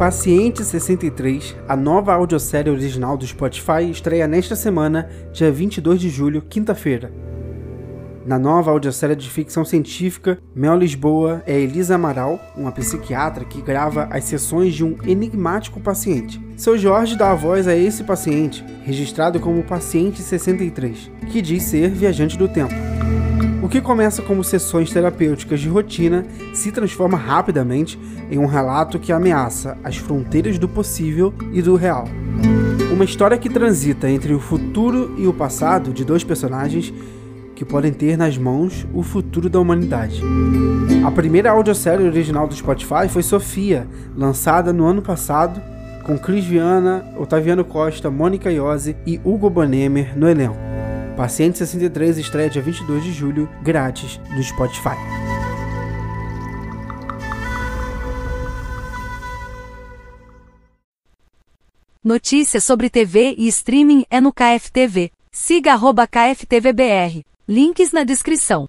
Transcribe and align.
Paciente 0.00 0.64
63, 0.64 1.54
a 1.68 1.76
nova 1.76 2.14
audiosérie 2.14 2.72
original 2.72 3.18
do 3.18 3.26
Spotify, 3.26 3.90
estreia 3.90 4.26
nesta 4.26 4.56
semana, 4.56 5.10
dia 5.30 5.52
22 5.52 6.00
de 6.00 6.08
julho, 6.08 6.40
quinta-feira. 6.40 7.12
Na 8.24 8.38
nova 8.38 8.70
audiosérie 8.70 9.14
de 9.14 9.28
ficção 9.28 9.62
científica, 9.62 10.38
Mel 10.54 10.78
Lisboa 10.78 11.42
é 11.46 11.52
Elisa 11.52 11.96
Amaral, 11.96 12.40
uma 12.56 12.72
psiquiatra 12.72 13.44
que 13.44 13.60
grava 13.60 14.08
as 14.10 14.24
sessões 14.24 14.72
de 14.72 14.82
um 14.82 14.96
enigmático 15.04 15.78
paciente. 15.78 16.40
Seu 16.56 16.78
Jorge 16.78 17.14
dá 17.14 17.32
a 17.32 17.34
voz 17.34 17.68
a 17.68 17.76
esse 17.76 18.02
paciente, 18.02 18.64
registrado 18.82 19.38
como 19.38 19.62
Paciente 19.62 20.22
63, 20.22 21.10
que 21.30 21.42
diz 21.42 21.64
ser 21.64 21.90
viajante 21.90 22.38
do 22.38 22.48
tempo. 22.48 22.89
Que 23.70 23.80
começa 23.80 24.20
como 24.20 24.42
sessões 24.42 24.92
terapêuticas 24.92 25.60
de 25.60 25.68
rotina 25.68 26.26
se 26.52 26.72
transforma 26.72 27.16
rapidamente 27.16 27.96
em 28.28 28.36
um 28.36 28.46
relato 28.46 28.98
que 28.98 29.12
ameaça 29.12 29.78
as 29.84 29.96
fronteiras 29.96 30.58
do 30.58 30.68
possível 30.68 31.32
e 31.52 31.62
do 31.62 31.76
real. 31.76 32.04
Uma 32.92 33.04
história 33.04 33.38
que 33.38 33.48
transita 33.48 34.10
entre 34.10 34.34
o 34.34 34.40
futuro 34.40 35.14
e 35.16 35.26
o 35.28 35.32
passado 35.32 35.92
de 35.92 36.04
dois 36.04 36.24
personagens 36.24 36.92
que 37.54 37.64
podem 37.64 37.92
ter 37.92 38.16
nas 38.16 38.36
mãos 38.36 38.84
o 38.92 39.04
futuro 39.04 39.48
da 39.48 39.60
humanidade. 39.60 40.20
A 41.06 41.10
primeira 41.12 41.52
audiosérie 41.52 42.06
original 42.06 42.48
do 42.48 42.54
Spotify 42.54 43.08
foi 43.08 43.22
Sofia, 43.22 43.86
lançada 44.16 44.72
no 44.72 44.84
ano 44.84 45.00
passado, 45.00 45.62
com 46.02 46.18
Cris 46.18 46.44
Viana, 46.44 47.04
Otaviano 47.16 47.64
Costa, 47.64 48.10
Mônica 48.10 48.50
Iose 48.50 48.96
e 49.06 49.20
Hugo 49.22 49.48
Bonemer 49.48 50.18
no 50.18 50.28
elenco. 50.28 50.69
Paciente 51.20 51.58
63 51.58 52.16
estreia 52.16 52.48
dia 52.48 52.62
22 52.62 53.04
de 53.04 53.12
julho, 53.12 53.46
grátis, 53.62 54.18
no 54.34 54.42
Spotify. 54.42 54.96
Notícias 62.02 62.64
sobre 62.64 62.88
TV 62.88 63.34
e 63.36 63.46
streaming 63.48 64.06
é 64.08 64.18
no 64.18 64.32
KFTV. 64.32 65.12
Siga 65.30 65.74
KFTVBR. 66.06 67.22
Links 67.46 67.92
na 67.92 68.02
descrição. 68.02 68.66